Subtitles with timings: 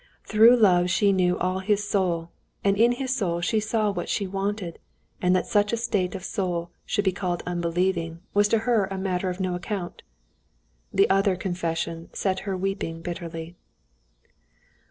[0.25, 2.31] Through love she knew all his soul,
[2.63, 4.79] and in his soul she saw what she wanted,
[5.21, 8.97] and that such a state of soul should be called unbelieving was to her a
[8.97, 10.01] matter of no account.
[10.91, 13.55] The other confession set her weeping bitterly.